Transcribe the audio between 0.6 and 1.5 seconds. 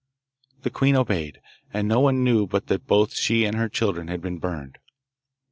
The queen obeyed,